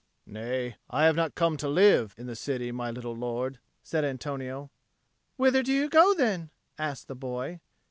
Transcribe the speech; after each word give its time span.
"Nay, 0.25 0.77
I 0.89 1.05
have 1.05 1.15
not 1.15 1.35
come 1.35 1.57
to 1.57 1.67
live 1.69 2.15
in 2.17 2.25
the 2.25 2.35
city, 2.35 2.71
my 2.71 2.89
little 2.89 3.15
lord," 3.15 3.59
said 3.83 4.03
Antonio. 4.03 4.71
"Whither 5.37 5.61
do 5.61 5.71
you 5.71 5.89
go 5.89 6.15
then?" 6.15 6.49
asked 6.79 7.07
the 7.07 7.13
boy. 7.15 7.59